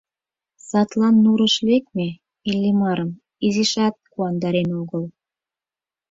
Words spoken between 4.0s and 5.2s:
куандарен огыл.